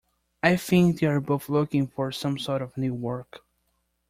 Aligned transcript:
I 0.41 0.55
think 0.57 0.99
they're 0.99 1.21
both 1.21 1.47
looking 1.47 1.85
for 1.85 2.11
some 2.11 2.39
sort 2.39 2.63
of 2.63 2.75
new 2.75 2.91
work. 2.91 3.43